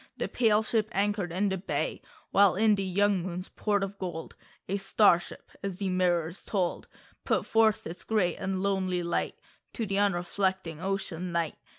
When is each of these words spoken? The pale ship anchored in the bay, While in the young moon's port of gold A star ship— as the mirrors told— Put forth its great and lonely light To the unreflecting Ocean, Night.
The 0.17 0.27
pale 0.27 0.63
ship 0.63 0.89
anchored 0.93 1.31
in 1.31 1.49
the 1.49 1.59
bay, 1.59 2.01
While 2.31 2.55
in 2.55 2.73
the 2.73 2.81
young 2.81 3.21
moon's 3.21 3.49
port 3.49 3.83
of 3.83 3.99
gold 3.99 4.33
A 4.67 4.77
star 4.77 5.19
ship— 5.19 5.51
as 5.63 5.75
the 5.77 5.89
mirrors 5.89 6.41
told— 6.41 6.87
Put 7.23 7.45
forth 7.45 7.85
its 7.85 8.03
great 8.03 8.37
and 8.37 8.63
lonely 8.63 9.03
light 9.03 9.35
To 9.73 9.85
the 9.85 9.99
unreflecting 9.99 10.81
Ocean, 10.81 11.31
Night. 11.31 11.53